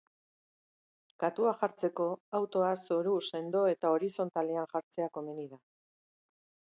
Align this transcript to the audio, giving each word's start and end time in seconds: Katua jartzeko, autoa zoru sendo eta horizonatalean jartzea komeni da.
Katua 1.23 1.51
jartzeko, 1.59 2.07
autoa 2.39 2.71
zoru 2.87 3.13
sendo 3.27 3.63
eta 3.75 3.93
horizonatalean 3.99 4.69
jartzea 4.75 5.11
komeni 5.19 5.47
da. 5.53 5.61